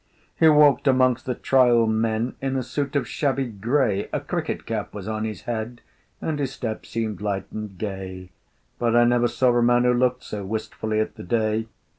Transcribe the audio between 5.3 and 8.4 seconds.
head, And his step seemed light and gay;